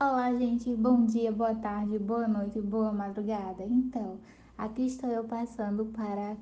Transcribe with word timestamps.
Olá, 0.00 0.34
gente. 0.34 0.74
Bom 0.74 1.06
dia, 1.06 1.30
boa 1.30 1.54
tarde, 1.54 2.00
boa 2.00 2.26
noite, 2.26 2.60
boa 2.60 2.90
madrugada. 2.92 3.62
Então, 3.62 4.18
aqui 4.58 4.86
estou 4.86 5.08
eu 5.08 5.22
passando 5.22 5.84
para 5.86 6.36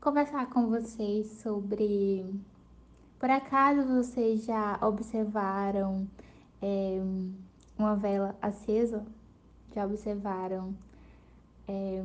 conversar 0.00 0.48
com 0.48 0.68
vocês 0.68 1.26
sobre. 1.42 2.24
Por 3.20 3.28
acaso 3.30 3.86
vocês 3.86 4.46
já 4.46 4.78
observaram 4.80 6.08
é, 6.62 6.98
uma 7.78 7.94
vela 7.94 8.34
acesa? 8.40 9.04
Já 9.74 9.84
observaram 9.84 10.74
é, 11.68 12.02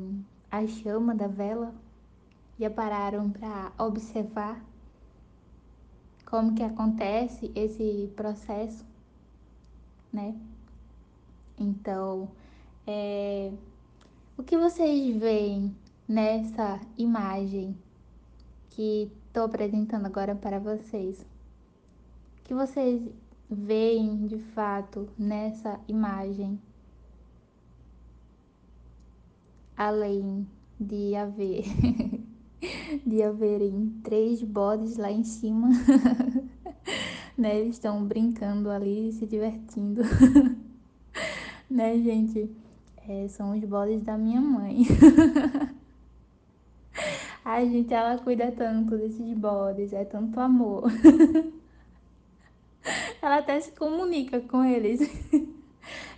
a 0.51 0.67
chama 0.67 1.15
da 1.15 1.27
vela? 1.27 1.73
Já 2.59 2.69
pararam 2.69 3.29
para 3.29 3.71
observar 3.79 4.61
como 6.25 6.53
que 6.53 6.61
acontece 6.61 7.49
esse 7.55 8.11
processo, 8.17 8.85
né? 10.11 10.35
Então, 11.59 12.29
é, 12.87 13.51
o 14.37 14.43
que 14.43 14.57
vocês 14.57 15.17
veem 15.17 15.75
nessa 16.07 16.79
imagem 16.97 17.77
que 18.69 19.11
estou 19.27 19.43
apresentando 19.43 20.05
agora 20.05 20.33
para 20.33 20.57
vocês? 20.57 21.19
O 22.39 22.43
que 22.45 22.53
vocês 22.53 23.01
veem 23.49 24.25
de 24.25 24.39
fato 24.39 25.09
nessa 25.17 25.77
imagem? 25.85 26.57
Além 29.75 30.47
de 30.79 31.15
haver 31.15 31.65
de 33.05 33.21
haverem 33.21 33.99
três 34.03 34.41
bodes 34.41 34.95
lá 34.95 35.11
em 35.11 35.25
cima, 35.25 35.67
né? 37.37 37.59
Eles 37.59 37.75
estão 37.75 38.05
brincando 38.05 38.69
ali, 38.69 39.11
se 39.11 39.25
divertindo. 39.25 40.01
né, 41.69 41.97
gente? 41.99 42.49
É, 43.07 43.27
são 43.27 43.57
os 43.57 43.63
bodes 43.63 44.01
da 44.03 44.17
minha 44.17 44.41
mãe. 44.41 44.85
Ai, 47.45 47.69
gente, 47.69 47.93
ela 47.93 48.17
cuida 48.17 48.51
tanto 48.51 48.97
desses 48.97 49.37
bodes, 49.37 49.93
é 49.93 50.03
tanto 50.03 50.39
amor. 50.39 50.91
ela 53.21 53.37
até 53.37 53.59
se 53.59 53.71
comunica 53.71 54.39
com 54.41 54.63
eles. 54.63 55.01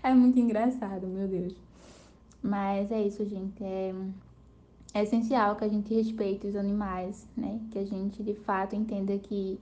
é 0.04 0.14
muito 0.14 0.40
engraçado, 0.40 1.08
meu 1.08 1.28
Deus. 1.28 1.56
Mas 2.42 2.92
é 2.92 3.02
isso, 3.02 3.26
gente. 3.26 3.64
É, 3.64 3.94
é 4.94 5.04
essencial 5.04 5.56
que 5.56 5.64
a 5.64 5.70
gente 5.70 5.94
respeite 5.94 6.48
os 6.48 6.56
animais, 6.56 7.28
né? 7.38 7.62
Que 7.72 7.80
a 7.80 7.86
gente 7.86 8.24
de 8.24 8.34
fato 8.34 8.76
entenda 8.76 9.18
que 9.18 9.60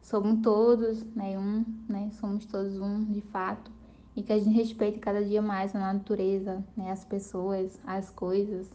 somos 0.00 0.40
todos, 0.40 1.04
né? 1.14 1.38
Um, 1.38 1.64
né? 1.88 2.10
Somos 2.18 2.46
todos 2.46 2.80
um, 2.80 3.04
de 3.04 3.20
fato 3.20 3.70
e 4.16 4.22
que 4.22 4.32
a 4.32 4.38
gente 4.38 4.56
respeite 4.56 4.98
cada 4.98 5.22
dia 5.22 5.42
mais 5.42 5.76
a 5.76 5.78
natureza, 5.78 6.64
né, 6.74 6.90
as 6.90 7.04
pessoas, 7.04 7.78
as 7.86 8.10
coisas, 8.10 8.66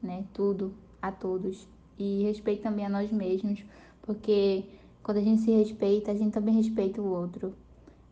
né, 0.00 0.24
tudo, 0.32 0.72
a 1.02 1.10
todos. 1.10 1.68
E 1.98 2.22
respeite 2.22 2.62
também 2.62 2.86
a 2.86 2.88
nós 2.88 3.10
mesmos, 3.10 3.64
porque 4.02 4.64
quando 5.02 5.18
a 5.18 5.22
gente 5.22 5.42
se 5.42 5.50
respeita, 5.50 6.12
a 6.12 6.14
gente 6.14 6.32
também 6.32 6.54
respeita 6.54 7.02
o 7.02 7.06
outro. 7.06 7.54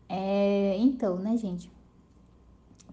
É, 0.09 0.75
então, 0.77 1.17
né, 1.17 1.37
gente? 1.37 1.71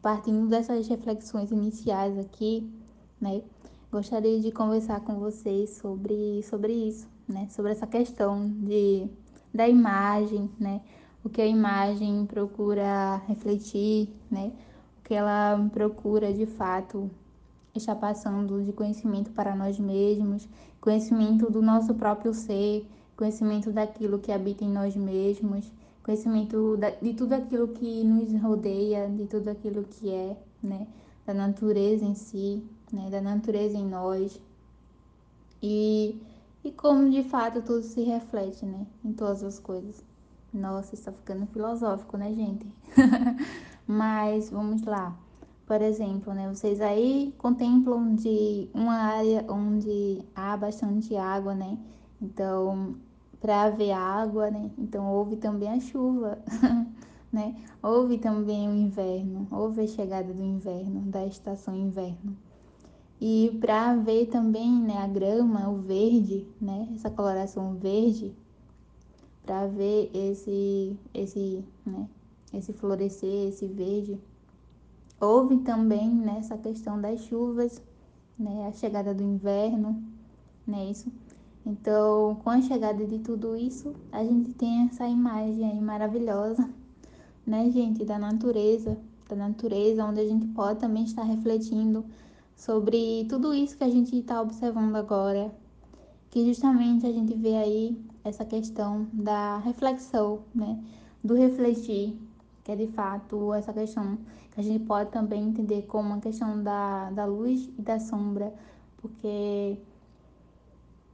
Partindo 0.00 0.48
dessas 0.48 0.86
reflexões 0.88 1.50
iniciais 1.50 2.16
aqui, 2.16 2.70
né, 3.20 3.42
gostaria 3.90 4.40
de 4.40 4.52
conversar 4.52 5.00
com 5.00 5.18
vocês 5.18 5.70
sobre, 5.70 6.42
sobre 6.44 6.72
isso, 6.72 7.08
né, 7.28 7.48
sobre 7.50 7.72
essa 7.72 7.86
questão 7.86 8.48
de, 8.48 9.08
da 9.52 9.68
imagem, 9.68 10.48
né, 10.58 10.80
o 11.24 11.28
que 11.28 11.40
a 11.40 11.46
imagem 11.46 12.24
procura 12.26 13.16
refletir, 13.28 14.08
né? 14.30 14.52
O 14.98 15.02
que 15.04 15.14
ela 15.14 15.68
procura 15.72 16.32
de 16.32 16.46
fato 16.46 17.10
estar 17.74 17.94
passando 17.96 18.64
de 18.64 18.72
conhecimento 18.72 19.30
para 19.30 19.54
nós 19.54 19.78
mesmos, 19.78 20.48
conhecimento 20.80 21.50
do 21.50 21.62
nosso 21.62 21.94
próprio 21.94 22.32
ser, 22.34 22.86
conhecimento 23.16 23.70
daquilo 23.70 24.18
que 24.18 24.32
habita 24.32 24.64
em 24.64 24.70
nós 24.70 24.96
mesmos, 24.96 25.70
conhecimento 26.02 26.78
de 27.00 27.14
tudo 27.14 27.34
aquilo 27.34 27.68
que 27.68 28.02
nos 28.02 28.32
rodeia, 28.40 29.08
de 29.08 29.26
tudo 29.26 29.48
aquilo 29.48 29.84
que 29.84 30.10
é, 30.10 30.36
né? 30.62 30.86
Da 31.26 31.34
natureza 31.34 32.04
em 32.04 32.14
si, 32.14 32.64
né? 32.92 33.10
Da 33.10 33.20
natureza 33.20 33.76
em 33.76 33.86
nós. 33.86 34.40
E, 35.62 36.18
e 36.64 36.72
como 36.72 37.10
de 37.10 37.22
fato 37.22 37.60
tudo 37.60 37.82
se 37.82 38.02
reflete, 38.02 38.64
né? 38.64 38.86
Em 39.04 39.12
todas 39.12 39.42
as 39.44 39.58
coisas. 39.58 40.09
Nossa, 40.52 40.94
está 40.94 41.12
ficando 41.12 41.46
filosófico, 41.46 42.16
né, 42.16 42.32
gente? 42.32 42.66
Mas 43.86 44.50
vamos 44.50 44.82
lá. 44.82 45.16
Por 45.66 45.80
exemplo, 45.80 46.34
né, 46.34 46.48
vocês 46.48 46.80
aí 46.80 47.32
contemplam 47.38 48.14
de 48.16 48.68
uma 48.74 48.94
área 48.94 49.44
onde 49.48 50.24
há 50.34 50.56
bastante 50.56 51.14
água, 51.16 51.54
né? 51.54 51.78
Então, 52.20 52.96
para 53.40 53.62
haver 53.62 53.92
água, 53.92 54.50
né? 54.50 54.70
Então 54.76 55.06
houve 55.12 55.36
também 55.36 55.68
a 55.68 55.80
chuva, 55.80 56.38
né? 57.32 57.54
Houve 57.82 58.18
também 58.18 58.68
o 58.68 58.74
inverno, 58.74 59.46
houve 59.50 59.82
a 59.82 59.86
chegada 59.86 60.32
do 60.32 60.42
inverno, 60.42 61.00
da 61.02 61.24
estação 61.24 61.74
inverno. 61.74 62.36
E 63.20 63.56
para 63.60 63.90
haver 63.90 64.26
também, 64.26 64.72
né, 64.72 64.98
a 64.98 65.06
grama, 65.06 65.68
o 65.68 65.76
verde, 65.76 66.46
né? 66.60 66.88
Essa 66.94 67.10
coloração 67.10 67.74
verde, 67.74 68.34
para 69.44 69.66
ver 69.66 70.10
esse, 70.14 70.96
esse, 71.14 71.64
né, 71.84 72.08
esse 72.52 72.72
florescer, 72.72 73.48
esse 73.48 73.66
verde. 73.66 74.18
Houve 75.20 75.58
também 75.58 76.08
nessa 76.08 76.56
né, 76.56 76.62
questão 76.62 77.00
das 77.00 77.20
chuvas, 77.20 77.82
né, 78.38 78.66
a 78.66 78.72
chegada 78.72 79.14
do 79.14 79.22
inverno, 79.22 80.02
né, 80.66 80.90
isso. 80.90 81.10
Então, 81.64 82.38
com 82.42 82.50
a 82.50 82.62
chegada 82.62 83.04
de 83.06 83.18
tudo 83.18 83.56
isso, 83.56 83.94
a 84.10 84.24
gente 84.24 84.54
tem 84.54 84.86
essa 84.86 85.06
imagem 85.06 85.70
aí 85.70 85.80
maravilhosa, 85.80 86.68
né, 87.46 87.70
gente, 87.70 88.04
da 88.04 88.18
natureza, 88.18 88.96
da 89.28 89.36
natureza, 89.36 90.04
onde 90.04 90.20
a 90.20 90.26
gente 90.26 90.46
pode 90.48 90.80
também 90.80 91.04
estar 91.04 91.22
refletindo 91.22 92.04
sobre 92.56 93.26
tudo 93.28 93.54
isso 93.54 93.76
que 93.76 93.84
a 93.84 93.88
gente 93.88 94.18
está 94.18 94.40
observando 94.40 94.96
agora, 94.96 95.52
que 96.30 96.46
justamente 96.46 97.06
a 97.06 97.12
gente 97.12 97.34
vê 97.34 97.56
aí 97.56 98.09
essa 98.24 98.44
questão 98.44 99.08
da 99.12 99.58
reflexão, 99.58 100.40
né? 100.54 100.78
Do 101.22 101.34
refletir, 101.34 102.18
que 102.64 102.72
é 102.72 102.76
de 102.76 102.86
fato 102.88 103.52
essa 103.54 103.72
questão 103.72 104.18
que 104.52 104.60
a 104.60 104.62
gente 104.62 104.84
pode 104.84 105.10
também 105.10 105.44
entender 105.44 105.82
como 105.82 106.08
uma 106.08 106.20
questão 106.20 106.62
da, 106.62 107.10
da 107.10 107.24
luz 107.24 107.68
e 107.78 107.82
da 107.82 107.98
sombra, 107.98 108.52
porque 108.98 109.78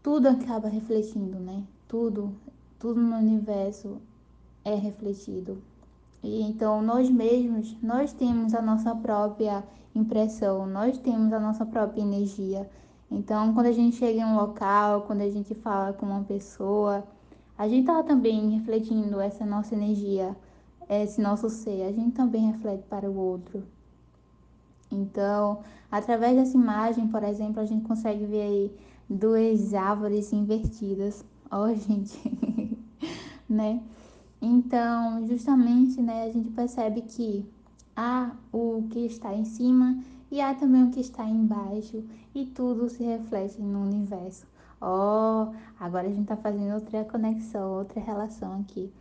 tudo 0.02 0.28
acaba 0.28 0.68
refletindo, 0.68 1.38
né? 1.38 1.64
Tudo, 1.88 2.34
tudo 2.78 3.00
no 3.00 3.16
universo 3.16 4.00
é 4.64 4.74
refletido. 4.74 5.62
E 6.22 6.42
então 6.42 6.82
nós 6.82 7.08
mesmos, 7.10 7.76
nós 7.82 8.12
temos 8.12 8.54
a 8.54 8.62
nossa 8.62 8.94
própria 8.94 9.62
impressão, 9.94 10.66
nós 10.66 10.98
temos 10.98 11.32
a 11.32 11.40
nossa 11.40 11.64
própria 11.64 12.02
energia. 12.02 12.68
Então, 13.10 13.54
quando 13.54 13.66
a 13.66 13.72
gente 13.72 13.96
chega 13.96 14.20
em 14.20 14.24
um 14.24 14.36
local, 14.36 15.02
quando 15.02 15.20
a 15.20 15.30
gente 15.30 15.54
fala 15.54 15.92
com 15.92 16.06
uma 16.06 16.24
pessoa, 16.24 17.06
a 17.56 17.68
gente 17.68 17.80
está 17.80 18.02
também 18.02 18.50
refletindo 18.50 19.20
essa 19.20 19.46
nossa 19.46 19.74
energia, 19.74 20.36
esse 20.88 21.20
nosso 21.20 21.48
ser, 21.48 21.84
a 21.84 21.92
gente 21.92 22.12
também 22.12 22.50
reflete 22.50 22.84
para 22.88 23.08
o 23.08 23.16
outro. 23.16 23.62
Então, 24.90 25.60
através 25.90 26.36
dessa 26.36 26.56
imagem, 26.56 27.08
por 27.08 27.22
exemplo, 27.22 27.60
a 27.60 27.64
gente 27.64 27.84
consegue 27.86 28.24
ver 28.24 28.42
aí 28.42 28.72
duas 29.08 29.74
árvores 29.74 30.32
invertidas. 30.32 31.24
Ó, 31.50 31.64
oh, 31.64 31.74
gente, 31.74 32.20
né? 33.48 33.80
Então, 34.40 35.26
justamente, 35.26 36.00
né, 36.00 36.24
a 36.24 36.30
gente 36.30 36.50
percebe 36.50 37.02
que 37.02 37.44
há 37.96 38.32
o 38.52 38.84
que 38.90 39.06
está 39.06 39.34
em 39.34 39.44
cima 39.44 39.98
e 40.36 40.40
há 40.42 40.52
também 40.52 40.82
o 40.84 40.90
que 40.90 41.00
está 41.00 41.24
embaixo 41.24 42.04
e 42.34 42.44
tudo 42.44 42.90
se 42.90 43.02
reflete 43.02 43.58
no 43.58 43.84
universo. 43.84 44.46
Ó, 44.78 45.44
oh, 45.44 45.54
agora 45.80 46.08
a 46.08 46.10
gente 46.10 46.24
está 46.24 46.36
fazendo 46.36 46.74
outra 46.74 47.06
conexão, 47.06 47.78
outra 47.78 47.98
relação 48.00 48.60
aqui. 48.60 48.92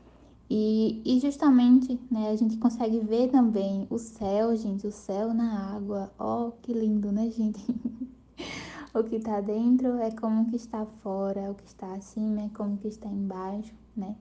E, 0.49 1.01
e 1.03 1.19
justamente, 1.19 1.99
né, 2.09 2.29
a 2.29 2.35
gente 2.37 2.55
consegue 2.55 2.99
ver 3.01 3.31
também 3.31 3.85
o 3.89 3.97
céu, 3.97 4.55
gente, 4.55 4.87
o 4.87 4.93
céu 4.93 5.33
na 5.33 5.75
água. 5.75 6.09
Ó, 6.17 6.47
oh, 6.47 6.51
que 6.61 6.71
lindo, 6.71 7.11
né, 7.11 7.29
gente? 7.29 7.59
o 8.95 9.03
que 9.03 9.17
está 9.17 9.41
dentro 9.41 9.97
é 9.97 10.11
como 10.11 10.49
que 10.49 10.55
está 10.55 10.85
fora, 11.03 11.51
o 11.51 11.55
que 11.55 11.67
está 11.67 11.95
acima 11.95 12.43
é 12.43 12.49
como 12.55 12.77
que 12.77 12.87
está 12.87 13.09
embaixo, 13.09 13.75
né? 13.93 14.15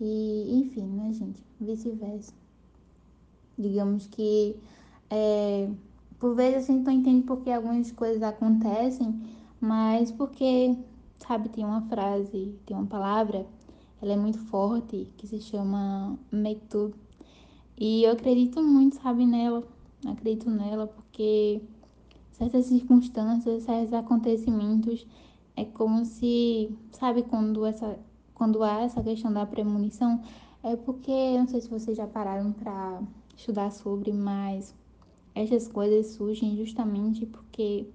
E, 0.00 0.60
enfim, 0.60 0.86
né, 0.86 1.12
gente? 1.12 1.44
Vice-versa. 1.60 2.32
Digamos 3.58 4.06
que 4.06 4.54
é, 5.10 5.68
por 6.18 6.34
vezes 6.34 6.68
a 6.68 6.72
gente 6.72 6.84
não 6.84 6.92
entende 6.92 7.22
porque 7.26 7.50
algumas 7.50 7.92
coisas 7.92 8.22
acontecem, 8.22 9.20
mas 9.60 10.10
porque, 10.10 10.76
sabe, 11.18 11.48
tem 11.48 11.64
uma 11.64 11.82
frase, 11.82 12.54
tem 12.66 12.76
uma 12.76 12.86
palavra, 12.86 13.46
ela 14.00 14.12
é 14.12 14.16
muito 14.16 14.38
forte, 14.38 15.12
que 15.16 15.26
se 15.26 15.40
chama 15.40 16.18
Meitub. 16.30 16.94
E 17.76 18.04
eu 18.04 18.12
acredito 18.12 18.62
muito, 18.62 18.96
sabe, 18.96 19.24
nela. 19.26 19.62
Acredito 20.06 20.50
nela 20.50 20.86
porque 20.86 21.60
certas 22.32 22.66
circunstâncias, 22.66 23.64
certos 23.64 23.92
acontecimentos, 23.92 25.06
é 25.56 25.64
como 25.64 26.04
se, 26.04 26.70
sabe, 26.92 27.22
quando 27.22 27.64
essa 27.66 27.98
quando 28.38 28.62
há 28.62 28.82
essa 28.82 29.02
questão 29.02 29.32
da 29.32 29.44
premonição, 29.44 30.22
é 30.62 30.76
porque, 30.76 31.36
não 31.36 31.48
sei 31.48 31.60
se 31.60 31.68
vocês 31.68 31.96
já 31.96 32.06
pararam 32.06 32.52
para 32.52 33.02
estudar 33.36 33.72
sobre, 33.72 34.12
mas 34.12 34.72
essas 35.38 35.68
coisas 35.68 36.14
surgem 36.14 36.56
justamente 36.56 37.24
porque, 37.26 37.86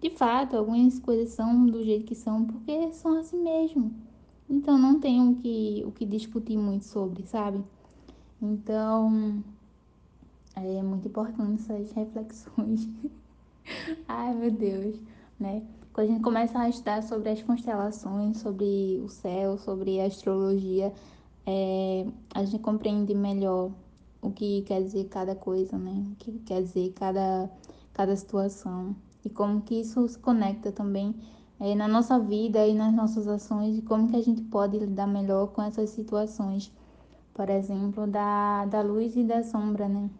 de 0.00 0.10
fato, 0.10 0.56
algumas 0.56 0.98
coisas 0.98 1.30
são 1.30 1.66
do 1.66 1.84
jeito 1.84 2.06
que 2.06 2.14
são, 2.14 2.44
porque 2.44 2.92
são 2.92 3.18
assim 3.18 3.42
mesmo. 3.42 3.94
Então 4.48 4.78
não 4.78 4.98
tem 4.98 5.20
o 5.20 5.34
que, 5.36 5.82
o 5.86 5.92
que 5.92 6.06
discutir 6.06 6.56
muito 6.56 6.86
sobre, 6.86 7.22
sabe? 7.24 7.62
Então, 8.40 9.44
é 10.54 10.82
muito 10.82 11.08
importante 11.08 11.60
essas 11.60 11.92
reflexões. 11.92 12.88
Ai, 14.08 14.34
meu 14.34 14.50
Deus, 14.50 14.98
né? 15.38 15.62
Quando 15.92 16.08
a 16.08 16.10
gente 16.12 16.22
começa 16.22 16.58
a 16.58 16.68
estudar 16.68 17.02
sobre 17.02 17.30
as 17.30 17.42
constelações, 17.42 18.38
sobre 18.38 19.00
o 19.04 19.08
céu, 19.08 19.58
sobre 19.58 20.00
a 20.00 20.06
astrologia, 20.06 20.92
é, 21.44 22.06
a 22.34 22.44
gente 22.44 22.62
compreende 22.62 23.14
melhor 23.14 23.72
o 24.20 24.30
que 24.30 24.62
quer 24.62 24.82
dizer 24.82 25.04
cada 25.08 25.34
coisa, 25.34 25.78
né? 25.78 26.04
O 26.12 26.16
que 26.16 26.32
quer 26.40 26.62
dizer 26.62 26.92
cada, 26.94 27.50
cada 27.92 28.14
situação. 28.16 28.94
E 29.24 29.30
como 29.30 29.60
que 29.62 29.80
isso 29.80 30.06
se 30.08 30.18
conecta 30.18 30.72
também 30.72 31.14
é, 31.60 31.74
na 31.74 31.88
nossa 31.88 32.18
vida 32.18 32.66
e 32.66 32.74
nas 32.74 32.92
nossas 32.94 33.26
ações 33.26 33.78
e 33.78 33.82
como 33.82 34.08
que 34.08 34.16
a 34.16 34.22
gente 34.22 34.42
pode 34.42 34.78
lidar 34.78 35.06
melhor 35.06 35.48
com 35.48 35.62
essas 35.62 35.90
situações. 35.90 36.72
Por 37.34 37.48
exemplo, 37.50 38.06
da, 38.06 38.64
da 38.66 38.80
luz 38.80 39.16
e 39.16 39.22
da 39.24 39.42
sombra, 39.42 39.88
né? 39.88 40.10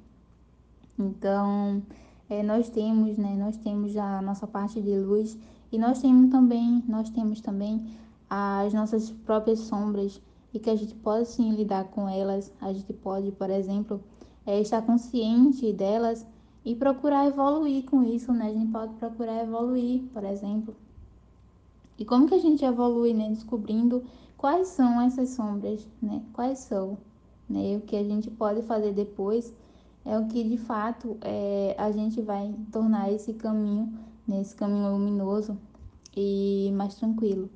Então, 0.99 1.83
é, 2.29 2.43
nós 2.43 2.69
temos, 2.71 3.17
né? 3.17 3.37
Nós 3.37 3.57
temos 3.57 3.97
a 3.97 4.23
nossa 4.23 4.47
parte 4.47 4.81
de 4.81 4.97
luz 4.99 5.37
e 5.71 5.79
nós 5.79 6.01
temos 6.01 6.31
também, 6.31 6.83
nós 6.87 7.11
temos 7.11 7.41
também 7.41 7.87
as 8.31 8.73
nossas 8.73 9.11
próprias 9.11 9.61
sombras 9.61 10.21
e 10.53 10.59
que 10.59 10.71
a 10.71 10.77
gente 10.77 10.95
pode 10.95 11.29
sim 11.29 11.51
lidar 11.55 11.85
com 11.85 12.09
elas. 12.09 12.53
A 12.61 12.73
gente 12.73 12.93
pode, 12.93 13.31
por 13.33 13.51
exemplo, 13.51 14.03
é, 14.47 14.61
estar 14.61 14.83
consciente 14.83 15.73
delas 15.73 16.27
e 16.65 16.75
procurar 16.75 17.27
evoluir 17.27 17.85
com 17.85 18.03
isso, 18.03 18.33
né? 18.33 18.47
A 18.47 18.53
gente 18.53 18.71
pode 18.71 18.95
procurar 18.95 19.43
evoluir, 19.43 20.03
por 20.13 20.25
exemplo. 20.25 20.75
E 21.99 22.05
como 22.05 22.29
que 22.29 22.35
a 22.35 22.39
gente 22.39 22.65
evolui, 22.65 23.13
né? 23.13 23.29
Descobrindo 23.31 24.05
quais 24.37 24.69
são 24.69 25.01
essas 25.01 25.31
sombras, 25.31 25.87
né? 26.01 26.23
Quais 26.33 26.61
são, 26.61 26.97
né? 27.49 27.77
O 27.77 27.81
que 27.81 27.97
a 27.97 28.05
gente 28.05 28.31
pode 28.31 28.63
fazer 28.63 28.93
depois 28.93 29.53
é 30.05 30.19
o 30.19 30.27
que 30.27 30.43
de 30.43 30.57
fato 30.57 31.19
é, 31.21 31.75
a 31.77 31.91
gente 31.91 32.23
vai 32.23 32.55
tornar 32.73 33.13
esse 33.13 33.35
caminho, 33.35 33.93
nesse 34.27 34.55
né? 34.55 34.59
caminho 34.59 34.93
luminoso 34.93 35.59
e 36.17 36.71
mais 36.75 36.95
tranquilo. 36.95 37.51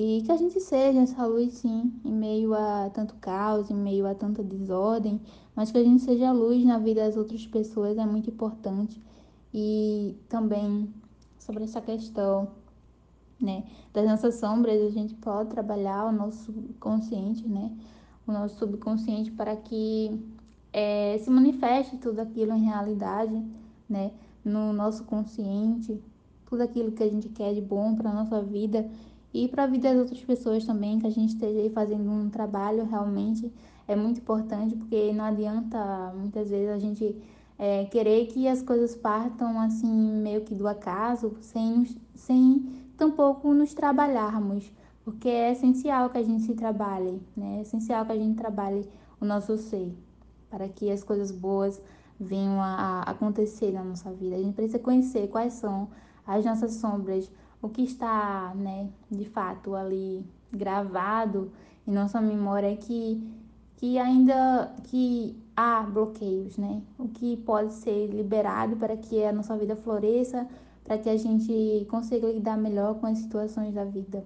E 0.00 0.22
que 0.22 0.30
a 0.30 0.36
gente 0.36 0.60
seja 0.60 1.00
essa 1.00 1.26
luz, 1.26 1.54
sim, 1.54 1.92
em 2.04 2.12
meio 2.12 2.54
a 2.54 2.88
tanto 2.88 3.16
caos, 3.16 3.68
em 3.68 3.74
meio 3.74 4.06
a 4.06 4.14
tanta 4.14 4.44
desordem, 4.44 5.20
mas 5.56 5.72
que 5.72 5.78
a 5.78 5.82
gente 5.82 6.04
seja 6.04 6.30
luz 6.30 6.64
na 6.64 6.78
vida 6.78 7.04
das 7.04 7.16
outras 7.16 7.44
pessoas 7.48 7.98
é 7.98 8.06
muito 8.06 8.30
importante. 8.30 9.02
E 9.52 10.16
também 10.28 10.88
sobre 11.36 11.64
essa 11.64 11.80
questão, 11.80 12.46
né, 13.40 13.64
das 13.92 14.06
nossas 14.06 14.36
sombras, 14.36 14.80
a 14.80 14.90
gente 14.90 15.14
pode 15.14 15.50
trabalhar 15.50 16.04
o 16.04 16.12
nosso 16.12 16.44
subconsciente, 16.44 17.48
né, 17.48 17.76
o 18.24 18.30
nosso 18.30 18.56
subconsciente 18.56 19.32
para 19.32 19.56
que 19.56 20.16
é, 20.72 21.18
se 21.18 21.28
manifeste 21.28 21.96
tudo 21.96 22.20
aquilo 22.20 22.52
em 22.52 22.66
realidade, 22.66 23.44
né, 23.88 24.12
no 24.44 24.72
nosso 24.72 25.02
consciente, 25.02 26.00
tudo 26.46 26.62
aquilo 26.62 26.92
que 26.92 27.02
a 27.02 27.10
gente 27.10 27.28
quer 27.30 27.52
de 27.52 27.60
bom 27.60 27.96
para 27.96 28.12
nossa 28.12 28.40
vida 28.40 28.88
e 29.32 29.46
para 29.48 29.64
a 29.64 29.66
vida 29.66 29.90
das 29.90 29.98
outras 29.98 30.20
pessoas 30.20 30.64
também, 30.64 30.98
que 30.98 31.06
a 31.06 31.10
gente 31.10 31.34
esteja 31.34 31.58
aí 31.60 31.70
fazendo 31.70 32.10
um 32.10 32.30
trabalho 32.30 32.84
realmente 32.84 33.52
é 33.86 33.96
muito 33.96 34.20
importante, 34.20 34.76
porque 34.76 35.12
não 35.12 35.24
adianta 35.24 36.12
muitas 36.14 36.50
vezes 36.50 36.68
a 36.68 36.78
gente 36.78 37.16
é, 37.58 37.84
querer 37.86 38.26
que 38.26 38.46
as 38.46 38.62
coisas 38.62 38.94
partam 38.94 39.58
assim 39.60 39.92
meio 40.22 40.42
que 40.42 40.54
do 40.54 40.68
acaso, 40.68 41.36
sem, 41.40 41.86
sem 42.14 42.66
tampouco 42.96 43.52
nos 43.52 43.74
trabalharmos, 43.74 44.70
porque 45.04 45.28
é 45.28 45.52
essencial 45.52 46.10
que 46.10 46.18
a 46.18 46.22
gente 46.22 46.42
se 46.42 46.54
trabalhe, 46.54 47.20
né? 47.36 47.58
É 47.58 47.62
essencial 47.62 48.04
que 48.04 48.12
a 48.12 48.16
gente 48.16 48.36
trabalhe 48.36 48.86
o 49.20 49.24
nosso 49.24 49.56
ser, 49.56 49.96
para 50.50 50.68
que 50.68 50.90
as 50.90 51.02
coisas 51.02 51.30
boas 51.30 51.80
venham 52.20 52.60
a, 52.60 52.74
a 52.74 53.10
acontecer 53.10 53.72
na 53.72 53.82
nossa 53.82 54.12
vida. 54.12 54.36
A 54.36 54.38
gente 54.38 54.54
precisa 54.54 54.78
conhecer 54.78 55.28
quais 55.28 55.54
são 55.54 55.88
as 56.26 56.44
nossas 56.44 56.74
sombras, 56.74 57.30
o 57.60 57.68
que 57.68 57.82
está, 57.82 58.52
né, 58.54 58.88
de 59.10 59.24
fato 59.26 59.74
ali 59.74 60.24
gravado 60.52 61.50
em 61.86 61.92
nossa 61.92 62.20
memória 62.20 62.72
é 62.72 62.76
que 62.76 63.22
que 63.76 63.96
ainda 63.96 64.74
que 64.84 65.36
há 65.56 65.82
bloqueios, 65.82 66.56
né? 66.56 66.82
O 66.98 67.08
que 67.08 67.36
pode 67.36 67.72
ser 67.74 68.08
liberado 68.08 68.76
para 68.76 68.96
que 68.96 69.24
a 69.24 69.32
nossa 69.32 69.56
vida 69.56 69.76
floresça, 69.76 70.48
para 70.84 70.98
que 70.98 71.08
a 71.08 71.16
gente 71.16 71.86
consiga 71.88 72.26
lidar 72.26 72.56
melhor 72.56 72.96
com 72.96 73.06
as 73.06 73.18
situações 73.18 73.72
da 73.72 73.84
vida, 73.84 74.24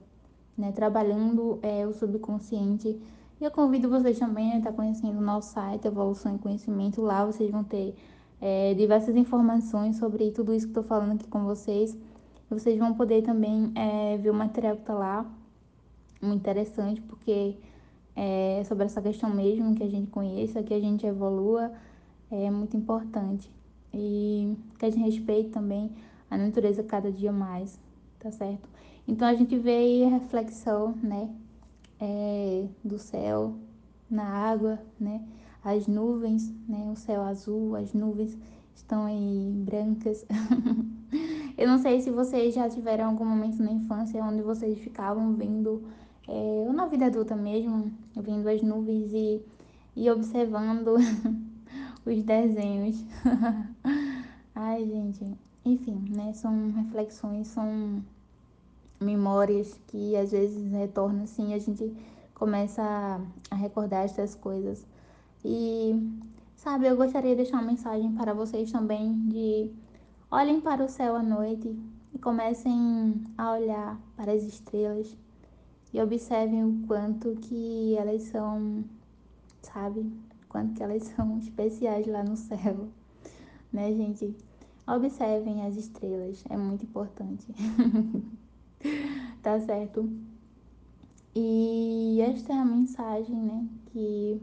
né? 0.56 0.72
Trabalhando 0.72 1.58
é, 1.62 1.86
o 1.86 1.92
subconsciente. 1.92 2.98
E 3.38 3.44
eu 3.44 3.50
convido 3.50 3.90
vocês 3.90 4.18
também 4.18 4.52
a 4.52 4.58
estar 4.58 4.72
conhecendo 4.72 5.18
o 5.18 5.22
nosso 5.22 5.52
site, 5.52 5.86
Evolução 5.86 6.34
e 6.36 6.38
Conhecimento. 6.38 7.02
Lá 7.02 7.26
vocês 7.26 7.50
vão 7.50 7.62
ter 7.62 7.94
é, 8.40 8.72
diversas 8.72 9.14
informações 9.16 9.96
sobre 9.96 10.30
tudo 10.30 10.54
isso 10.54 10.66
que 10.66 10.70
estou 10.70 10.84
falando 10.84 11.12
aqui 11.12 11.28
com 11.28 11.44
vocês. 11.44 11.94
Vocês 12.52 12.78
vão 12.78 12.92
poder 12.92 13.22
também 13.22 13.72
é, 13.74 14.18
ver 14.18 14.30
o 14.30 14.34
material 14.34 14.76
que 14.76 14.82
está 14.82 14.92
lá, 14.92 15.26
muito 16.20 16.40
interessante, 16.40 17.00
porque 17.00 17.56
é 18.14 18.62
sobre 18.66 18.84
essa 18.84 19.00
questão 19.00 19.30
mesmo, 19.30 19.74
que 19.74 19.82
a 19.82 19.88
gente 19.88 20.10
conheça, 20.10 20.62
que 20.62 20.74
a 20.74 20.80
gente 20.80 21.06
evolua, 21.06 21.72
é 22.30 22.50
muito 22.50 22.76
importante. 22.76 23.50
E 23.94 24.56
que 24.78 24.84
a 24.84 24.90
gente 24.90 25.02
respeite 25.02 25.50
também 25.50 25.90
a 26.30 26.36
natureza 26.36 26.82
cada 26.82 27.10
dia 27.10 27.32
mais, 27.32 27.78
tá 28.18 28.30
certo? 28.30 28.68
Então 29.08 29.26
a 29.26 29.34
gente 29.34 29.56
vê 29.58 29.76
aí 29.76 30.04
a 30.04 30.08
reflexão, 30.10 30.94
né, 31.02 31.30
é, 32.00 32.66
do 32.84 32.98
céu 32.98 33.54
na 34.10 34.24
água, 34.24 34.78
né, 35.00 35.22
as 35.64 35.86
nuvens, 35.86 36.52
né, 36.68 36.90
o 36.92 36.96
céu 36.96 37.22
azul, 37.22 37.76
as 37.76 37.94
nuvens 37.94 38.36
estão 38.74 39.06
aí 39.06 39.52
brancas. 39.56 40.26
Eu 41.62 41.68
não 41.68 41.78
sei 41.78 42.00
se 42.00 42.10
vocês 42.10 42.52
já 42.54 42.68
tiveram 42.68 43.04
algum 43.04 43.24
momento 43.24 43.62
na 43.62 43.70
infância 43.70 44.20
onde 44.20 44.42
vocês 44.42 44.76
ficavam 44.80 45.32
vendo, 45.34 45.80
é, 46.26 46.64
ou 46.66 46.72
na 46.72 46.86
vida 46.86 47.06
adulta 47.06 47.36
mesmo, 47.36 47.92
vendo 48.16 48.48
as 48.48 48.60
nuvens 48.62 49.12
e, 49.12 49.40
e 49.94 50.10
observando 50.10 50.96
os 52.04 52.22
desenhos. 52.24 53.04
Ai, 54.52 54.84
gente. 54.84 55.24
Enfim, 55.64 56.04
né? 56.10 56.32
São 56.32 56.72
reflexões, 56.72 57.46
são 57.46 58.02
memórias 59.00 59.78
que 59.86 60.16
às 60.16 60.32
vezes 60.32 60.68
retornam 60.72 61.22
assim, 61.22 61.54
a 61.54 61.60
gente 61.60 61.96
começa 62.34 62.82
a, 62.82 63.20
a 63.52 63.54
recordar 63.54 64.04
essas 64.04 64.34
coisas. 64.34 64.84
E, 65.44 65.94
sabe, 66.56 66.88
eu 66.88 66.96
gostaria 66.96 67.30
de 67.30 67.36
deixar 67.36 67.58
uma 67.58 67.70
mensagem 67.70 68.12
para 68.16 68.34
vocês 68.34 68.72
também 68.72 69.28
de 69.28 69.70
Olhem 70.34 70.62
para 70.62 70.82
o 70.82 70.88
céu 70.88 71.14
à 71.14 71.22
noite 71.22 71.78
e 72.14 72.18
comecem 72.18 73.22
a 73.36 73.52
olhar 73.52 74.00
para 74.16 74.32
as 74.32 74.42
estrelas 74.42 75.14
e 75.92 76.00
observem 76.00 76.64
o 76.64 76.86
quanto 76.86 77.36
que 77.36 77.94
elas 77.98 78.22
são, 78.22 78.82
sabe? 79.60 80.10
Quanto 80.48 80.72
que 80.72 80.82
elas 80.82 81.02
são 81.14 81.36
especiais 81.36 82.06
lá 82.06 82.24
no 82.24 82.34
céu, 82.34 82.88
né, 83.70 83.92
gente? 83.92 84.34
Observem 84.88 85.66
as 85.66 85.76
estrelas, 85.76 86.42
é 86.48 86.56
muito 86.56 86.86
importante. 86.86 87.46
tá 89.42 89.60
certo? 89.60 90.10
E 91.34 92.22
esta 92.22 92.54
é 92.54 92.56
a 92.56 92.64
mensagem, 92.64 93.36
né, 93.36 93.68
que 93.92 94.40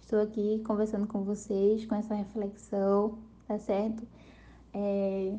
estou 0.00 0.20
aqui 0.20 0.62
conversando 0.64 1.08
com 1.08 1.24
vocês, 1.24 1.84
com 1.84 1.96
essa 1.96 2.14
reflexão, 2.14 3.18
tá 3.48 3.58
certo? 3.58 4.06
É, 4.74 5.34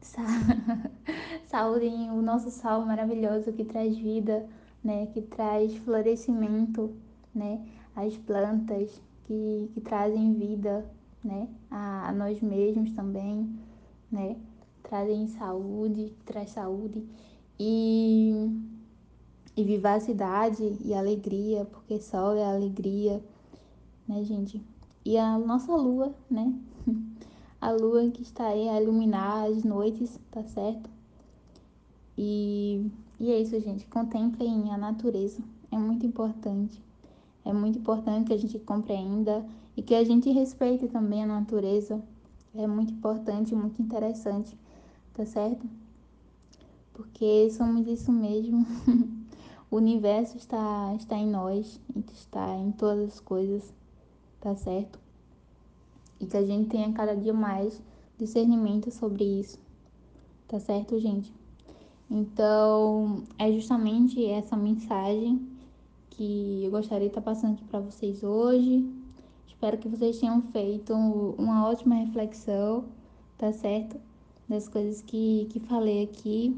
saúdem 1.46 2.10
o 2.10 2.20
nosso 2.22 2.50
sal 2.50 2.84
maravilhoso 2.84 3.52
que 3.52 3.64
traz 3.64 3.96
vida, 3.96 4.46
né, 4.82 5.06
que 5.06 5.22
traz 5.22 5.74
florescimento, 5.76 6.94
né, 7.34 7.64
as 7.94 8.16
plantas 8.16 9.00
que, 9.24 9.70
que 9.74 9.80
trazem 9.80 10.34
vida, 10.34 10.84
né, 11.22 11.48
a, 11.70 12.08
a 12.08 12.12
nós 12.12 12.40
mesmos 12.40 12.90
também, 12.92 13.54
né, 14.10 14.36
trazem 14.82 15.28
saúde, 15.28 16.12
traz 16.24 16.50
saúde 16.50 17.06
e, 17.58 18.50
e 19.56 19.64
vivacidade 19.64 20.78
e 20.84 20.92
alegria, 20.92 21.64
porque 21.66 22.00
sol 22.00 22.36
é 22.36 22.44
alegria, 22.44 23.22
né, 24.08 24.24
gente? 24.24 24.60
e 25.04 25.18
a 25.18 25.38
nossa 25.38 25.74
lua, 25.74 26.14
né? 26.30 26.52
A 27.62 27.70
lua 27.70 28.10
que 28.10 28.22
está 28.22 28.48
aí 28.48 28.68
a 28.68 28.82
iluminar 28.82 29.44
as 29.44 29.62
noites, 29.62 30.18
tá 30.32 30.42
certo? 30.42 30.90
E, 32.18 32.90
e 33.20 33.30
é 33.30 33.40
isso, 33.40 33.60
gente. 33.60 33.86
Contemplem 33.86 34.72
a 34.72 34.76
natureza. 34.76 35.40
É 35.70 35.78
muito 35.78 36.04
importante. 36.04 36.82
É 37.44 37.52
muito 37.52 37.78
importante 37.78 38.26
que 38.26 38.32
a 38.32 38.36
gente 38.36 38.58
compreenda 38.58 39.46
e 39.76 39.80
que 39.80 39.94
a 39.94 40.02
gente 40.02 40.28
respeite 40.32 40.88
também 40.88 41.22
a 41.22 41.26
natureza. 41.26 42.02
É 42.52 42.66
muito 42.66 42.92
importante, 42.92 43.54
muito 43.54 43.80
interessante, 43.80 44.58
tá 45.14 45.24
certo? 45.24 45.64
Porque 46.92 47.48
somos 47.52 47.86
isso 47.86 48.10
mesmo. 48.10 48.66
o 49.70 49.76
universo 49.76 50.36
está, 50.36 50.92
está 50.96 51.16
em 51.16 51.28
nós, 51.28 51.80
está 52.12 52.56
em 52.56 52.72
todas 52.72 53.12
as 53.12 53.20
coisas, 53.20 53.72
tá 54.40 54.56
certo? 54.56 55.01
E 56.22 56.26
que 56.26 56.36
a 56.36 56.46
gente 56.46 56.70
tenha 56.70 56.92
cada 56.92 57.16
dia 57.16 57.34
mais 57.34 57.82
discernimento 58.16 58.92
sobre 58.92 59.24
isso, 59.24 59.58
tá 60.46 60.60
certo, 60.60 60.96
gente? 61.00 61.32
Então, 62.08 63.24
é 63.36 63.50
justamente 63.50 64.24
essa 64.24 64.56
mensagem 64.56 65.44
que 66.10 66.62
eu 66.62 66.70
gostaria 66.70 67.08
de 67.08 67.10
estar 67.10 67.22
passando 67.22 67.54
aqui 67.54 67.64
para 67.64 67.80
vocês 67.80 68.22
hoje. 68.22 68.88
Espero 69.48 69.78
que 69.78 69.88
vocês 69.88 70.20
tenham 70.20 70.40
feito 70.42 70.94
uma 70.94 71.68
ótima 71.68 71.96
reflexão, 71.96 72.84
tá 73.36 73.52
certo? 73.52 73.98
Das 74.48 74.68
coisas 74.68 75.00
que, 75.02 75.48
que 75.50 75.58
falei 75.58 76.04
aqui. 76.04 76.56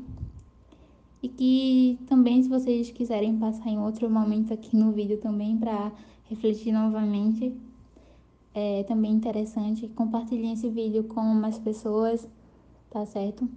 E 1.22 1.28
que 1.28 1.98
também, 2.06 2.42
se 2.42 2.50
vocês 2.50 2.90
quiserem 2.90 3.38
passar 3.38 3.70
em 3.70 3.78
outro 3.78 4.10
momento 4.10 4.52
aqui 4.52 4.76
no 4.76 4.92
vídeo 4.92 5.16
também 5.18 5.56
para 5.56 5.90
refletir 6.28 6.70
novamente, 6.70 7.54
é 8.54 8.84
também 8.84 9.12
interessante. 9.12 9.88
Compartilhem 9.88 10.52
esse 10.52 10.70
vídeo 10.70 11.04
com 11.04 11.20
mais 11.22 11.58
pessoas, 11.58 12.26
tá 12.88 13.04
certo? 13.04 13.48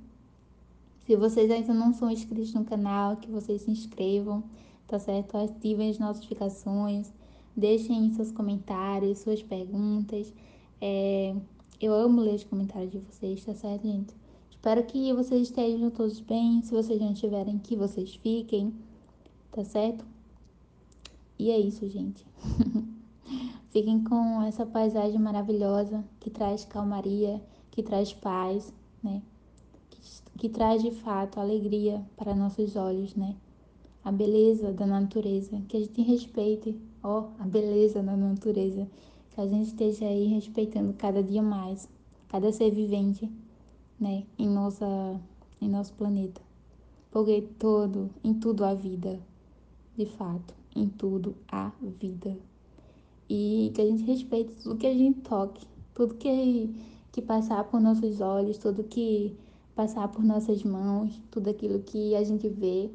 Se 1.06 1.16
vocês 1.16 1.50
ainda 1.52 1.74
não 1.74 1.94
são 1.94 2.10
inscritos 2.12 2.54
no 2.54 2.66
canal, 2.66 3.16
que 3.18 3.32
vocês 3.32 3.62
se 3.62 3.72
inscrevam, 3.72 4.44
tá 4.88 5.00
certo? 5.00 5.38
Ativem 5.38 5.90
as 5.92 6.00
notificações, 6.00 7.14
deixem 7.56 8.12
seus 8.14 8.32
comentários, 8.32 9.20
suas 9.20 9.42
perguntas. 9.42 10.34
É, 10.82 11.36
eu 11.80 11.94
amo 11.94 12.22
ler 12.22 12.36
os 12.36 12.44
comentários 12.44 12.92
de 12.92 13.00
vocês, 13.00 13.46
tá 13.46 13.54
certo, 13.54 13.88
gente? 13.88 14.14
Espero 14.50 14.84
que 14.84 15.14
vocês 15.14 15.44
estejam 15.44 15.92
todos 15.92 16.20
bem. 16.20 16.62
Se 16.64 16.72
vocês 16.72 17.00
não 17.00 17.14
estiverem, 17.14 17.60
que 17.60 17.76
vocês 17.76 18.16
fiquem, 18.16 18.74
tá 19.52 19.64
certo? 19.64 20.04
E 21.40 21.52
é 21.52 21.60
isso, 21.60 21.88
gente. 21.88 22.26
Fiquem 23.78 24.04
com 24.04 24.42
essa 24.42 24.66
paisagem 24.66 25.20
maravilhosa 25.20 26.04
que 26.20 26.32
traz 26.32 26.66
calmaria, 26.66 27.40
que 27.70 27.84
traz 27.84 28.12
paz, 28.12 28.74
né? 29.04 29.22
Que, 29.92 30.00
que 30.36 30.50
traz 30.50 30.82
de 30.82 30.90
fato 30.90 31.40
alegria 31.40 32.04
para 32.16 32.34
nossos 32.34 32.76
olhos, 32.76 33.14
né? 33.14 33.36
A 34.04 34.12
beleza 34.12 34.74
da 34.74 34.88
natureza, 34.88 35.62
que 35.68 35.78
a 35.78 35.80
gente 35.80 36.02
respeite, 36.02 36.76
ó, 37.04 37.28
a 37.38 37.44
beleza 37.46 38.02
da 38.02 38.18
natureza, 38.18 38.88
que 39.30 39.40
a 39.40 39.46
gente 39.46 39.68
esteja 39.68 40.06
aí 40.06 40.26
respeitando 40.26 40.94
cada 40.94 41.22
dia 41.22 41.44
mais, 41.44 41.88
cada 42.30 42.52
ser 42.52 42.72
vivente 42.72 43.32
né, 44.00 44.24
em, 44.40 44.50
nossa, 44.50 45.22
em 45.62 45.70
nosso 45.70 45.94
planeta. 45.94 46.42
Porque 47.12 47.44
todo, 47.60 48.10
em 48.24 48.34
tudo 48.34 48.66
há 48.66 48.74
vida, 48.74 49.20
de 49.96 50.08
fato, 50.08 50.56
em 50.76 50.90
tudo 50.90 51.36
há 51.48 51.72
vida. 52.02 52.36
E 53.30 53.72
que 53.74 53.82
a 53.82 53.86
gente 53.86 54.04
respeite 54.04 54.54
tudo 54.64 54.78
que 54.78 54.88
a 54.88 54.94
gente 54.94 55.22
toque, 55.22 55.66
tudo 55.94 56.16
que, 56.16 56.74
que 57.12 57.22
passar 57.22 57.64
por 57.66 57.82
nossos 57.82 58.22
olhos, 58.22 58.58
tudo 58.58 58.84
que 58.84 59.36
passar 59.76 60.08
por 60.08 60.24
nossas 60.24 60.64
mãos, 60.64 61.22
tudo 61.30 61.50
aquilo 61.50 61.80
que 61.82 62.16
a 62.16 62.24
gente 62.24 62.48
vê, 62.50 62.90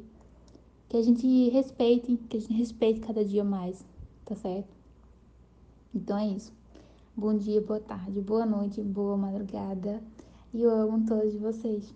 que 0.89 0.97
a 0.97 1.01
gente 1.01 1.49
respeite, 1.49 2.17
que 2.29 2.37
a 2.37 2.39
gente 2.41 2.53
respeite 2.53 2.99
cada 2.99 3.23
dia 3.23 3.43
mais, 3.43 3.85
tá 4.25 4.35
certo? 4.35 4.75
Então 5.93 6.17
é 6.17 6.27
isso. 6.27 6.51
Bom 7.15 7.37
dia, 7.37 7.61
boa 7.61 7.79
tarde, 7.79 8.19
boa 8.19 8.45
noite, 8.45 8.81
boa 8.81 9.15
madrugada. 9.15 10.01
E 10.53 10.61
eu 10.61 10.71
amo 10.71 11.05
todos 11.05 11.35
vocês. 11.35 11.93